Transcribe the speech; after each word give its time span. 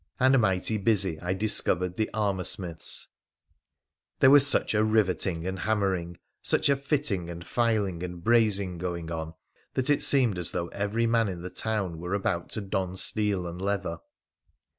And 0.19 0.39
mighty 0.41 0.77
busy 0.79 1.19
I 1.19 1.35
discovered 1.35 1.95
the 1.95 2.09
armour 2.11 2.43
smiths 2.43 3.09
There 4.17 4.31
was 4.31 4.47
such 4.47 4.73
a 4.73 4.83
riveting 4.83 5.45
and 5.45 5.59
hammering, 5.59 6.17
such 6.41 6.69
a 6.69 6.75
fitting 6.75 7.27
anc 7.27 7.43
filing 7.43 8.01
and 8.01 8.23
brazing 8.23 8.79
going 8.79 9.11
on, 9.11 9.35
that 9.75 9.91
it 9.91 10.01
seemed 10.01 10.39
as 10.39 10.53
though 10.53 10.69
ever 10.69 11.05
man 11.07 11.27
in 11.27 11.43
the 11.43 11.51
town 11.51 11.99
were 11.99 12.15
about 12.15 12.49
to 12.53 12.61
don 12.61 12.97
steel 12.97 13.45
and 13.45 13.61
leather. 13.61 13.99